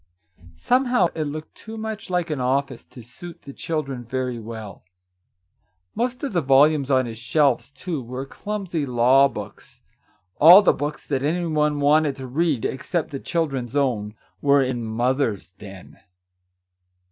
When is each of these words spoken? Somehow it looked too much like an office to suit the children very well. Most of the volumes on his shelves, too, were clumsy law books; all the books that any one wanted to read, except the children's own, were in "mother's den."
Somehow 0.55 1.09
it 1.13 1.25
looked 1.25 1.53
too 1.53 1.77
much 1.77 2.09
like 2.09 2.31
an 2.31 2.41
office 2.41 2.83
to 2.85 3.03
suit 3.03 3.43
the 3.43 3.53
children 3.53 4.03
very 4.03 4.39
well. 4.39 4.83
Most 5.93 6.23
of 6.23 6.33
the 6.33 6.41
volumes 6.41 6.89
on 6.89 7.05
his 7.05 7.19
shelves, 7.19 7.69
too, 7.69 8.01
were 8.01 8.25
clumsy 8.25 8.83
law 8.87 9.27
books; 9.27 9.79
all 10.37 10.63
the 10.63 10.73
books 10.73 11.05
that 11.07 11.21
any 11.21 11.45
one 11.45 11.79
wanted 11.79 12.15
to 12.15 12.25
read, 12.25 12.65
except 12.65 13.11
the 13.11 13.19
children's 13.19 13.75
own, 13.75 14.15
were 14.41 14.63
in 14.63 14.83
"mother's 14.83 15.51
den." 15.51 15.99